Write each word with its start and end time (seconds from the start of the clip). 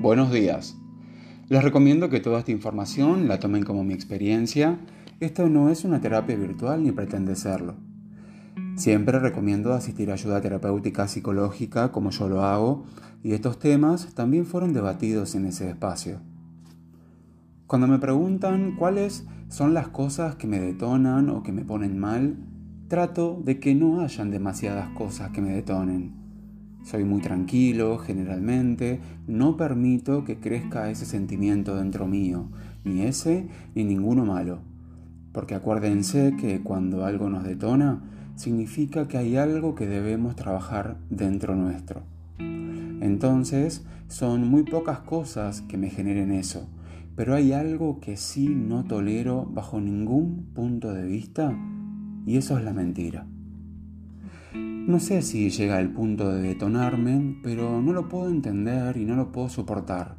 Buenos 0.00 0.32
días. 0.32 0.78
Les 1.50 1.62
recomiendo 1.62 2.08
que 2.08 2.20
toda 2.20 2.38
esta 2.38 2.52
información 2.52 3.28
la 3.28 3.38
tomen 3.38 3.64
como 3.64 3.84
mi 3.84 3.92
experiencia. 3.92 4.78
Esto 5.20 5.50
no 5.50 5.68
es 5.68 5.84
una 5.84 6.00
terapia 6.00 6.36
virtual 6.36 6.82
ni 6.82 6.90
pretende 6.90 7.36
serlo. 7.36 7.74
Siempre 8.76 9.18
recomiendo 9.18 9.74
asistir 9.74 10.10
a 10.10 10.14
ayuda 10.14 10.40
terapéutica 10.40 11.06
psicológica 11.06 11.92
como 11.92 12.12
yo 12.12 12.30
lo 12.30 12.42
hago 12.44 12.86
y 13.22 13.34
estos 13.34 13.58
temas 13.58 14.14
también 14.14 14.46
fueron 14.46 14.72
debatidos 14.72 15.34
en 15.34 15.44
ese 15.44 15.68
espacio. 15.68 16.22
Cuando 17.66 17.86
me 17.86 17.98
preguntan 17.98 18.76
cuáles 18.76 19.26
son 19.50 19.74
las 19.74 19.88
cosas 19.88 20.34
que 20.36 20.46
me 20.46 20.60
detonan 20.60 21.28
o 21.28 21.42
que 21.42 21.52
me 21.52 21.66
ponen 21.66 21.98
mal, 21.98 22.38
trato 22.88 23.38
de 23.44 23.60
que 23.60 23.74
no 23.74 24.00
hayan 24.00 24.30
demasiadas 24.30 24.88
cosas 24.96 25.30
que 25.32 25.42
me 25.42 25.50
detonen 25.50 26.19
soy 26.82 27.04
muy 27.04 27.20
tranquilo, 27.20 27.98
generalmente, 27.98 29.00
no 29.26 29.56
permito 29.56 30.24
que 30.24 30.38
crezca 30.38 30.90
ese 30.90 31.06
sentimiento 31.06 31.76
dentro 31.76 32.06
mío, 32.06 32.48
ni 32.84 33.02
ese 33.02 33.48
ni 33.74 33.84
ninguno 33.84 34.24
malo. 34.24 34.60
Porque 35.32 35.54
acuérdense 35.54 36.34
que 36.40 36.60
cuando 36.60 37.04
algo 37.04 37.28
nos 37.28 37.44
detona, 37.44 38.02
significa 38.34 39.06
que 39.06 39.18
hay 39.18 39.36
algo 39.36 39.74
que 39.74 39.86
debemos 39.86 40.34
trabajar 40.34 40.96
dentro 41.10 41.54
nuestro. 41.54 42.02
Entonces, 42.38 43.84
son 44.08 44.48
muy 44.48 44.64
pocas 44.64 45.00
cosas 45.00 45.60
que 45.62 45.76
me 45.76 45.90
generen 45.90 46.32
eso, 46.32 46.68
pero 47.14 47.34
hay 47.34 47.52
algo 47.52 48.00
que 48.00 48.16
sí 48.16 48.48
no 48.48 48.84
tolero 48.84 49.46
bajo 49.46 49.80
ningún 49.80 50.46
punto 50.54 50.92
de 50.92 51.04
vista, 51.04 51.56
y 52.26 52.36
eso 52.36 52.58
es 52.58 52.64
la 52.64 52.72
mentira. 52.72 53.26
No 54.86 54.98
sé 54.98 55.22
si 55.22 55.50
llega 55.50 55.76
al 55.76 55.92
punto 55.92 56.32
de 56.32 56.42
detonarme, 56.42 57.38
pero 57.42 57.80
no 57.80 57.92
lo 57.92 58.08
puedo 58.08 58.28
entender 58.28 58.96
y 58.96 59.04
no 59.04 59.14
lo 59.14 59.30
puedo 59.30 59.48
soportar. 59.48 60.16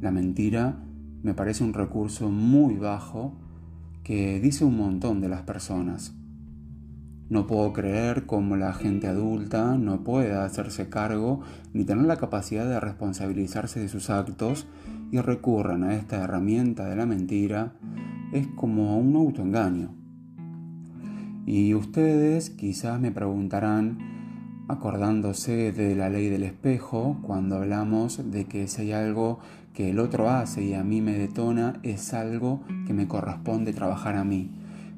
La 0.00 0.10
mentira 0.10 0.82
me 1.22 1.34
parece 1.34 1.64
un 1.64 1.72
recurso 1.72 2.28
muy 2.28 2.74
bajo 2.74 3.34
que 4.02 4.38
dice 4.40 4.64
un 4.64 4.76
montón 4.76 5.20
de 5.20 5.28
las 5.28 5.42
personas. 5.42 6.14
No 7.28 7.46
puedo 7.46 7.72
creer 7.72 8.26
cómo 8.26 8.56
la 8.56 8.72
gente 8.72 9.08
adulta 9.08 9.76
no 9.78 10.04
pueda 10.04 10.44
hacerse 10.44 10.88
cargo 10.88 11.40
ni 11.72 11.84
tener 11.84 12.04
la 12.04 12.16
capacidad 12.16 12.68
de 12.68 12.78
responsabilizarse 12.78 13.80
de 13.80 13.88
sus 13.88 14.10
actos 14.10 14.66
y 15.10 15.18
recurran 15.20 15.84
a 15.84 15.94
esta 15.94 16.22
herramienta 16.22 16.88
de 16.88 16.96
la 16.96 17.06
mentira. 17.06 17.72
Es 18.32 18.46
como 18.48 18.98
un 18.98 19.16
autoengaño. 19.16 20.05
Y 21.46 21.74
ustedes 21.74 22.50
quizás 22.50 23.00
me 23.00 23.12
preguntarán, 23.12 24.64
acordándose 24.66 25.70
de 25.70 25.94
la 25.94 26.10
ley 26.10 26.28
del 26.28 26.42
espejo, 26.42 27.18
cuando 27.22 27.58
hablamos 27.58 28.32
de 28.32 28.46
que 28.46 28.66
si 28.66 28.82
hay 28.82 28.92
algo 28.92 29.38
que 29.72 29.90
el 29.90 30.00
otro 30.00 30.28
hace 30.28 30.64
y 30.64 30.74
a 30.74 30.82
mí 30.82 31.00
me 31.00 31.16
detona, 31.16 31.78
es 31.84 32.12
algo 32.14 32.64
que 32.84 32.92
me 32.92 33.06
corresponde 33.06 33.72
trabajar 33.72 34.16
a 34.16 34.24
mí. 34.24 34.50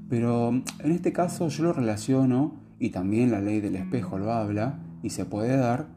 Pero 0.09 0.49
en 0.49 0.91
este 0.91 1.13
caso 1.13 1.49
yo 1.49 1.65
lo 1.65 1.75
relaciono, 1.75 2.55
y 2.79 2.91
también 2.91 3.31
la 3.31 3.43
ley 3.43 3.61
del 3.61 3.77
espejo 3.77 4.17
lo 4.19 4.33
habla, 4.33 4.79
y 5.03 5.11
se 5.11 5.27
puede 5.27 5.55
dar, 5.59 5.89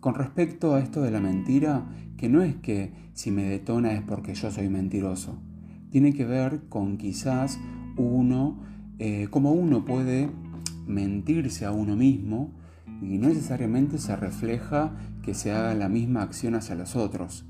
con 0.00 0.16
respecto 0.16 0.74
a 0.74 0.80
esto 0.80 1.00
de 1.02 1.12
la 1.12 1.20
mentira, 1.20 1.86
que 2.16 2.28
no 2.28 2.42
es 2.42 2.56
que 2.56 2.92
si 3.12 3.30
me 3.30 3.44
detona 3.44 3.92
es 3.92 4.02
porque 4.02 4.34
yo 4.34 4.50
soy 4.50 4.68
mentiroso. 4.68 5.38
Tiene 5.90 6.12
que 6.12 6.24
ver 6.24 6.62
con 6.68 6.96
quizás 6.96 7.60
uno 7.96 8.71
eh, 9.04 9.26
cómo 9.30 9.50
uno 9.50 9.84
puede 9.84 10.30
mentirse 10.86 11.64
a 11.64 11.72
uno 11.72 11.96
mismo 11.96 12.52
y 13.02 13.18
no 13.18 13.30
necesariamente 13.30 13.98
se 13.98 14.14
refleja 14.14 14.92
que 15.24 15.34
se 15.34 15.50
haga 15.50 15.74
la 15.74 15.88
misma 15.88 16.22
acción 16.22 16.54
hacia 16.54 16.76
los 16.76 16.94
otros. 16.94 17.44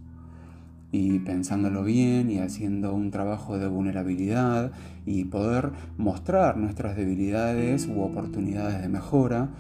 Y 0.92 1.18
pensándolo 1.18 1.84
bien 1.84 2.30
y 2.30 2.38
haciendo 2.38 2.94
un 2.94 3.10
trabajo 3.10 3.58
de 3.58 3.68
vulnerabilidad 3.68 4.72
y 5.04 5.24
poder 5.24 5.72
mostrar 5.98 6.56
nuestras 6.56 6.96
debilidades 6.96 7.86
u 7.86 8.00
oportunidades 8.00 8.80
de 8.80 8.88
mejora, 8.88 9.50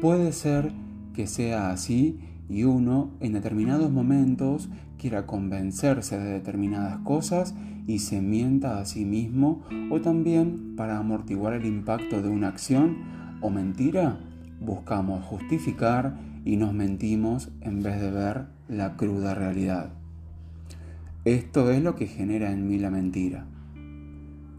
puede 0.00 0.30
ser 0.30 0.70
que 1.14 1.26
sea 1.26 1.72
así 1.72 2.20
y 2.50 2.64
uno 2.64 3.10
en 3.20 3.32
determinados 3.32 3.90
momentos 3.90 4.68
quiera 4.98 5.26
convencerse 5.26 6.18
de 6.18 6.32
determinadas 6.32 6.98
cosas 6.98 7.54
y 7.86 8.00
se 8.00 8.20
mienta 8.20 8.80
a 8.80 8.84
sí 8.84 9.04
mismo 9.04 9.62
o 9.90 10.00
también 10.00 10.74
para 10.76 10.98
amortiguar 10.98 11.54
el 11.54 11.64
impacto 11.64 12.20
de 12.20 12.28
una 12.28 12.48
acción 12.48 12.98
o 13.40 13.50
mentira 13.50 14.18
buscamos 14.60 15.24
justificar 15.24 16.18
y 16.44 16.56
nos 16.56 16.74
mentimos 16.74 17.50
en 17.60 17.82
vez 17.82 18.00
de 18.00 18.10
ver 18.10 18.46
la 18.68 18.96
cruda 18.96 19.34
realidad. 19.34 19.90
Esto 21.24 21.70
es 21.70 21.82
lo 21.82 21.96
que 21.96 22.06
genera 22.06 22.50
en 22.52 22.66
mí 22.66 22.78
la 22.78 22.90
mentira. 22.90 23.46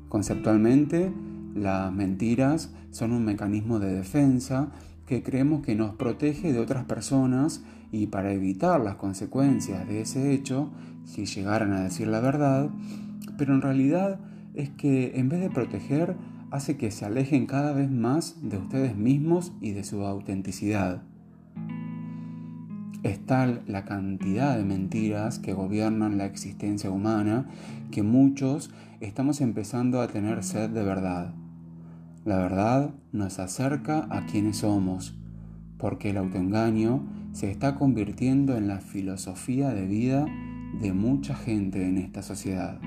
Conceptualmente, 0.09 1.11
las 1.55 1.91
mentiras 1.91 2.73
son 2.91 3.13
un 3.13 3.25
mecanismo 3.25 3.79
de 3.79 3.93
defensa 3.93 4.71
que 5.11 5.23
creemos 5.23 5.61
que 5.61 5.75
nos 5.75 5.95
protege 5.95 6.53
de 6.53 6.59
otras 6.59 6.85
personas 6.85 7.65
y 7.91 8.07
para 8.07 8.31
evitar 8.31 8.79
las 8.79 8.95
consecuencias 8.95 9.85
de 9.85 9.99
ese 9.99 10.31
hecho, 10.31 10.69
si 11.03 11.25
llegaran 11.25 11.73
a 11.73 11.81
decir 11.81 12.07
la 12.07 12.21
verdad, 12.21 12.69
pero 13.37 13.53
en 13.53 13.61
realidad 13.61 14.21
es 14.53 14.69
que 14.69 15.19
en 15.19 15.27
vez 15.27 15.41
de 15.41 15.49
proteger, 15.49 16.15
hace 16.49 16.77
que 16.77 16.91
se 16.91 17.03
alejen 17.03 17.45
cada 17.45 17.73
vez 17.73 17.91
más 17.91 18.37
de 18.41 18.55
ustedes 18.55 18.95
mismos 18.95 19.51
y 19.59 19.71
de 19.71 19.83
su 19.83 20.05
autenticidad. 20.05 21.03
Es 23.03 23.19
tal 23.25 23.63
la 23.67 23.83
cantidad 23.83 24.55
de 24.55 24.63
mentiras 24.63 25.39
que 25.39 25.51
gobiernan 25.51 26.17
la 26.17 26.25
existencia 26.25 26.89
humana 26.89 27.49
que 27.91 28.01
muchos 28.01 28.71
estamos 29.01 29.41
empezando 29.41 29.99
a 29.99 30.07
tener 30.07 30.41
sed 30.41 30.69
de 30.69 30.83
verdad. 30.83 31.33
La 32.23 32.37
verdad 32.37 32.93
nos 33.11 33.39
acerca 33.39 34.05
a 34.11 34.27
quienes 34.27 34.57
somos, 34.57 35.15
porque 35.79 36.11
el 36.11 36.17
autoengaño 36.17 37.01
se 37.31 37.49
está 37.49 37.73
convirtiendo 37.73 38.55
en 38.57 38.67
la 38.67 38.79
filosofía 38.79 39.69
de 39.69 39.87
vida 39.87 40.27
de 40.79 40.93
mucha 40.93 41.33
gente 41.33 41.87
en 41.87 41.97
esta 41.97 42.21
sociedad. 42.21 42.79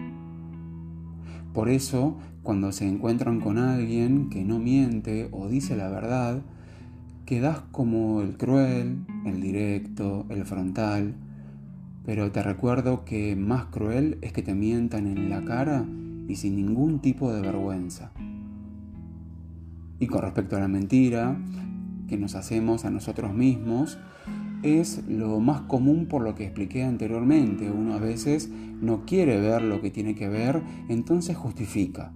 Por 1.52 1.68
eso, 1.68 2.16
cuando 2.44 2.70
se 2.70 2.86
encuentran 2.86 3.40
con 3.40 3.58
alguien 3.58 4.30
que 4.30 4.44
no 4.44 4.60
miente 4.60 5.28
o 5.32 5.48
dice 5.48 5.74
la 5.74 5.88
verdad, 5.88 6.42
quedas 7.26 7.60
como 7.72 8.20
el 8.20 8.36
cruel, 8.36 9.04
el 9.26 9.40
directo, 9.40 10.26
el 10.28 10.44
frontal, 10.44 11.14
pero 12.06 12.30
te 12.30 12.40
recuerdo 12.40 13.04
que 13.04 13.34
más 13.34 13.64
cruel 13.66 14.18
es 14.22 14.32
que 14.32 14.42
te 14.42 14.54
mientan 14.54 15.08
en 15.08 15.28
la 15.28 15.42
cara 15.42 15.84
y 16.28 16.36
sin 16.36 16.54
ningún 16.54 17.00
tipo 17.00 17.32
de 17.32 17.40
vergüenza. 17.40 18.12
Y 19.98 20.06
con 20.06 20.22
respecto 20.22 20.56
a 20.56 20.60
la 20.60 20.68
mentira, 20.68 21.36
que 22.08 22.16
nos 22.18 22.34
hacemos 22.34 22.84
a 22.84 22.90
nosotros 22.90 23.32
mismos 23.34 23.98
es 24.62 25.04
lo 25.06 25.40
más 25.40 25.62
común 25.62 26.06
por 26.06 26.22
lo 26.22 26.34
que 26.34 26.44
expliqué 26.44 26.84
anteriormente. 26.84 27.70
Uno 27.70 27.94
a 27.94 27.98
veces 27.98 28.48
no 28.48 29.04
quiere 29.04 29.38
ver 29.38 29.62
lo 29.62 29.80
que 29.80 29.90
tiene 29.90 30.14
que 30.14 30.28
ver, 30.28 30.62
entonces 30.88 31.36
justifica. 31.36 32.12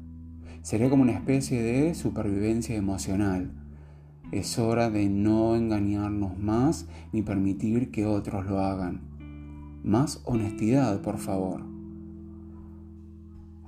Sería 0.62 0.90
como 0.90 1.02
una 1.02 1.12
especie 1.12 1.62
de 1.62 1.94
supervivencia 1.94 2.74
emocional. 2.74 3.52
Es 4.32 4.58
hora 4.58 4.90
de 4.90 5.08
no 5.08 5.56
engañarnos 5.56 6.38
más 6.38 6.86
ni 7.12 7.22
permitir 7.22 7.90
que 7.90 8.06
otros 8.06 8.46
lo 8.46 8.60
hagan. 8.60 9.00
Más 9.84 10.20
honestidad, 10.24 11.00
por 11.02 11.18
favor. 11.18 11.77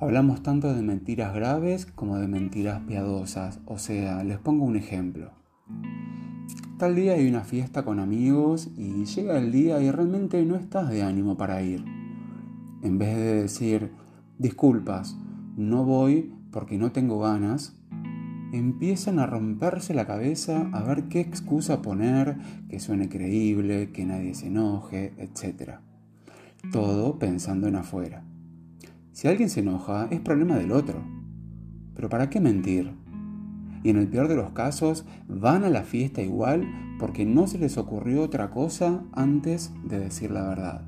Hablamos 0.03 0.43
tanto 0.43 0.73
de 0.73 0.81
mentiras 0.81 1.35
graves 1.35 1.85
como 1.85 2.17
de 2.17 2.27
mentiras 2.27 2.81
piadosas, 2.89 3.61
o 3.67 3.77
sea, 3.77 4.25
les 4.25 4.39
pongo 4.39 4.65
un 4.65 4.77
ejemplo. 4.77 5.33
Tal 6.79 6.97
día 6.97 7.13
hay 7.13 7.29
una 7.29 7.43
fiesta 7.45 7.85
con 7.85 7.99
amigos 7.99 8.71
y 8.79 9.05
llega 9.05 9.37
el 9.37 9.53
día 9.53 9.79
y 9.83 9.91
realmente 9.91 10.43
no 10.47 10.57
estás 10.57 10.89
de 10.89 11.03
ánimo 11.03 11.37
para 11.37 11.61
ir. 11.61 11.85
En 12.83 12.97
vez 12.97 13.15
de 13.15 13.43
decir, 13.43 13.93
disculpas, 14.39 15.19
no 15.59 15.85
voy 15.85 16.33
porque 16.51 16.79
no 16.79 16.93
tengo 16.93 17.21
ganas, 17.21 17.77
empiezan 18.55 19.19
a 19.19 19.27
romperse 19.27 19.93
la 19.93 20.07
cabeza 20.07 20.71
a 20.73 20.83
ver 20.83 21.09
qué 21.09 21.21
excusa 21.21 21.83
poner, 21.83 22.39
que 22.71 22.81
suene 22.81 23.11
creíble, 23.11 23.93
que 23.93 24.07
nadie 24.07 24.33
se 24.33 24.47
enoje, 24.47 25.13
etc. 25.19 25.73
Todo 26.73 27.19
pensando 27.19 27.69
en 27.69 27.77
afuera. 27.77 28.30
Si 29.21 29.29
alguien 29.29 29.51
se 29.51 29.61
enoja, 29.61 30.09
es 30.11 30.19
problema 30.21 30.57
del 30.57 30.73
otro. 30.73 31.03
Pero 31.95 32.09
¿para 32.09 32.31
qué 32.31 32.41
mentir? 32.41 32.95
y 33.83 33.91
en 33.91 33.99
el 33.99 34.09
peor 34.09 34.29
de 34.29 34.35
los 34.37 34.53
casos 34.53 35.05
van 35.29 35.63
a 35.63 35.69
la 35.69 35.83
fiesta 35.83 36.23
igual 36.23 36.67
porque 36.99 37.27
no 37.27 37.47
se 37.47 37.59
les 37.59 37.77
ocurrió 37.77 38.23
otra 38.23 38.49
cosa 38.49 39.03
antes 39.13 39.75
de 39.85 39.99
decir 39.99 40.31
la 40.31 40.49
verdad. 40.49 40.87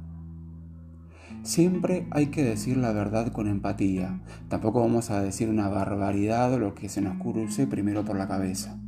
Siempre 1.42 2.06
hay 2.10 2.28
que 2.28 2.42
decir 2.42 2.78
la 2.78 2.92
verdad 2.92 3.32
con 3.32 3.48
empatía. 3.48 4.22
Tampoco 4.48 4.80
vamos 4.80 5.10
a 5.10 5.20
decir 5.20 5.50
una 5.50 5.68
barbaridad 5.68 6.54
o 6.54 6.58
lo 6.58 6.74
que 6.74 6.88
se 6.88 7.02
nos 7.02 7.20
cruce 7.20 7.66
primero 7.66 8.02
por 8.02 8.16
la 8.16 8.28
cabeza. 8.28 8.78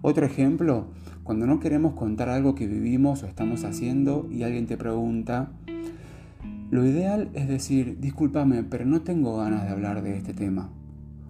Otro 0.00 0.24
ejemplo, 0.24 0.86
cuando 1.24 1.48
no 1.48 1.58
queremos 1.58 1.94
contar 1.94 2.28
algo 2.28 2.54
que 2.54 2.68
vivimos 2.68 3.24
o 3.24 3.26
estamos 3.26 3.64
haciendo 3.64 4.28
y 4.30 4.44
alguien 4.44 4.68
te 4.68 4.76
pregunta, 4.76 5.50
Lo 6.72 6.86
ideal 6.86 7.28
es 7.34 7.48
decir, 7.48 7.98
discúlpame, 8.00 8.62
pero 8.62 8.86
no 8.86 9.02
tengo 9.02 9.36
ganas 9.36 9.64
de 9.64 9.68
hablar 9.68 10.02
de 10.02 10.16
este 10.16 10.32
tema. 10.32 10.70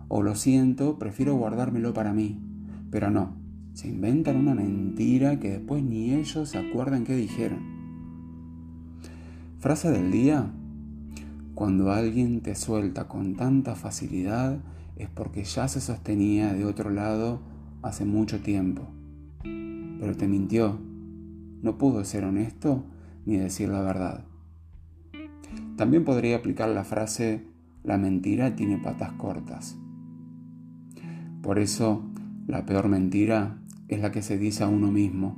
O 0.06 0.22
lo 0.22 0.36
siento, 0.36 1.00
prefiero 1.00 1.34
guardármelo 1.34 1.92
para 1.92 2.12
mí. 2.12 2.38
Pero 2.92 3.10
no, 3.10 3.34
se 3.72 3.88
inventan 3.88 4.36
una 4.36 4.54
mentira 4.54 5.40
que 5.40 5.50
después 5.50 5.82
ni 5.82 6.12
ellos 6.12 6.48
se 6.48 6.58
acuerdan 6.58 7.02
qué 7.02 7.16
dijeron. 7.16 7.58
Frase 9.58 9.90
del 9.90 10.12
día. 10.12 10.48
Cuando 11.56 11.90
alguien 11.90 12.40
te 12.42 12.54
suelta 12.54 13.08
con 13.08 13.34
tanta 13.34 13.74
facilidad 13.74 14.60
es 14.94 15.08
porque 15.08 15.42
ya 15.42 15.66
se 15.66 15.80
sostenía 15.80 16.54
de 16.54 16.64
otro 16.66 16.90
lado 16.90 17.40
hace 17.82 18.04
mucho 18.04 18.38
tiempo. 18.38 18.82
Pero 19.42 20.16
te 20.16 20.28
mintió. 20.28 20.78
No 21.62 21.78
pudo 21.78 22.04
ser 22.04 22.22
honesto 22.26 22.84
ni 23.26 23.38
decir 23.38 23.70
la 23.70 23.80
verdad. 23.80 24.24
También 25.76 26.04
podría 26.04 26.36
aplicar 26.36 26.68
la 26.68 26.84
frase 26.84 27.52
la 27.84 27.98
mentira 27.98 28.54
tiene 28.54 28.78
patas 28.78 29.12
cortas. 29.12 29.76
Por 31.42 31.58
eso, 31.58 32.04
la 32.46 32.64
peor 32.64 32.88
mentira 32.88 33.58
es 33.88 34.00
la 34.00 34.12
que 34.12 34.22
se 34.22 34.38
dice 34.38 34.62
a 34.62 34.68
uno 34.68 34.92
mismo. 34.92 35.36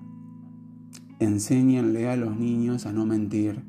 Enséñenle 1.21 2.11
a 2.11 2.17
los 2.17 2.37
niños 2.39 2.85
a 2.85 2.93
no 2.93 3.07
mentir 3.07 3.63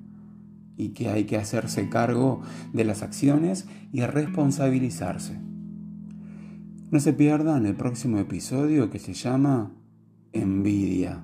y 0.76 0.90
que 0.90 1.08
hay 1.08 1.24
que 1.24 1.38
hacerse 1.38 1.88
cargo 1.88 2.42
de 2.74 2.84
las 2.84 3.02
acciones 3.02 3.66
y 3.94 4.02
responsabilizarse. 4.02 5.40
No 6.92 7.00
se 7.00 7.14
pierdan 7.14 7.66
el 7.66 7.76
próximo 7.76 8.20
episodio 8.20 8.90
que 8.90 9.00
se 9.00 9.14
llama 9.14 9.72
Envidia. 10.34 11.24